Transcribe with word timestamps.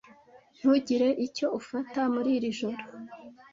Ntugire 0.57 1.09
icyo 1.25 1.47
ufata 1.59 1.99
muri 2.13 2.29
iri 2.37 2.49
joro. 2.59 2.81